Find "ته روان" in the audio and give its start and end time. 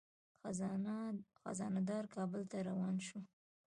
2.51-2.95